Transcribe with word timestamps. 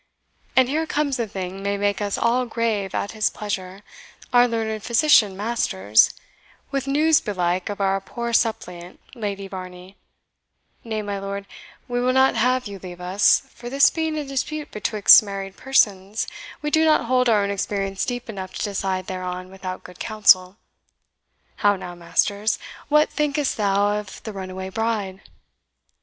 And 0.55 0.67
here 0.67 0.87
comes 0.87 1.19
a 1.19 1.27
thing 1.27 1.61
may 1.61 1.77
make 1.77 2.01
us 2.01 2.17
all 2.17 2.47
grave 2.47 2.95
at 2.95 3.11
his 3.11 3.29
pleasure, 3.29 3.83
our 4.33 4.47
learned 4.47 4.81
physician 4.81 5.37
Masters, 5.37 6.11
with 6.71 6.87
news 6.87 7.21
belike 7.21 7.69
of 7.69 7.79
our 7.79 8.01
poor 8.01 8.33
suppliant, 8.33 8.99
Lady 9.13 9.47
Varney; 9.47 9.97
nay, 10.83 11.03
my 11.03 11.19
lord, 11.19 11.45
we 11.87 12.01
will 12.01 12.13
not 12.13 12.33
have 12.33 12.65
you 12.65 12.79
leave 12.79 12.99
us, 12.99 13.43
for 13.53 13.69
this 13.69 13.91
being 13.91 14.17
a 14.17 14.25
dispute 14.25 14.71
betwixt 14.71 15.21
married 15.21 15.55
persons, 15.55 16.25
we 16.63 16.71
do 16.71 16.83
not 16.83 17.05
hold 17.05 17.29
our 17.29 17.43
own 17.43 17.51
experience 17.51 18.03
deep 18.03 18.27
enough 18.27 18.55
to 18.55 18.63
decide 18.63 19.05
thereon 19.05 19.51
without 19.51 19.83
good 19.83 19.99
counsel. 19.99 20.57
How 21.57 21.75
now, 21.75 21.93
Masters, 21.93 22.57
what 22.89 23.11
thinkest 23.11 23.55
thou 23.55 23.99
of 23.99 24.23
the 24.23 24.33
runaway 24.33 24.69
bride?" 24.69 25.21